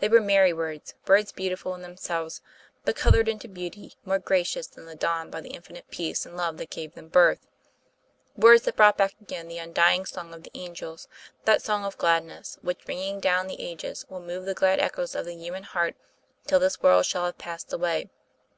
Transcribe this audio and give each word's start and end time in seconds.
They 0.00 0.08
were 0.08 0.22
merry 0.22 0.54
words; 0.54 0.94
words 1.06 1.30
beautiful 1.30 1.74
in 1.74 1.82
themselves, 1.82 2.40
but 2.86 2.96
colored 2.96 3.28
into 3.28 3.48
beauty 3.48 3.92
more 4.02 4.18
gracious 4.18 4.66
than 4.66 4.86
the 4.86 4.94
dawn 4.94 5.30
by 5.30 5.42
the 5.42 5.50
infinite 5.50 5.86
Peace 5.90 6.24
and 6.24 6.38
Love 6.38 6.56
that 6.56 6.70
gave 6.70 6.94
them 6.94 7.08
birth; 7.08 7.46
words 8.34 8.62
that 8.62 8.76
brought 8.76 8.96
back 8.96 9.12
again 9.20 9.48
that 9.48 9.58
undying 9.58 10.06
song 10.06 10.32
of 10.32 10.42
the 10.44 10.50
angels, 10.54 11.06
that 11.44 11.60
song 11.60 11.84
of 11.84 11.98
gladness, 11.98 12.56
which, 12.62 12.88
ringing 12.88 13.20
down 13.20 13.46
the 13.46 13.60
ages, 13.60 14.06
will 14.08 14.20
move 14.20 14.46
the 14.46 14.54
glad 14.54 14.80
echoes 14.80 15.14
of 15.14 15.26
the 15.26 15.36
human 15.36 15.64
heart 15.64 15.96
till 16.46 16.58
this 16.58 16.80
world 16.80 17.04
shall 17.04 17.26
have 17.26 17.36
passed 17.36 17.74
away. 17.74 18.08